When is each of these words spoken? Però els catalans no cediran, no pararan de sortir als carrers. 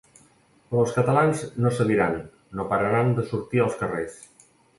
Però 0.69 0.79
els 0.85 0.93
catalans 0.95 1.43
no 1.65 1.73
cediran, 1.81 2.17
no 2.61 2.67
pararan 2.73 3.13
de 3.21 3.27
sortir 3.29 3.63
als 3.69 3.79
carrers. 3.85 4.19